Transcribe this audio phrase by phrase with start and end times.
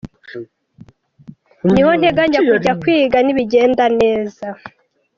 [1.71, 4.45] Niho nteganya kujya kwiga nibigenda neza.